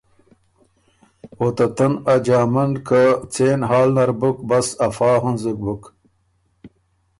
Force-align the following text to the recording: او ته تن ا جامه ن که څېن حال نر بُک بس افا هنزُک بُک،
او 1.39 1.45
ته 1.55 1.65
تن 1.75 1.93
ا 2.13 2.15
جامه 2.25 2.63
ن 2.69 2.71
که 2.87 3.01
څېن 3.33 3.59
حال 3.69 3.89
نر 3.95 4.11
بُک 4.19 4.37
بس 4.49 4.67
افا 4.85 5.11
هنزُک 5.23 5.57
بُک، 5.65 5.83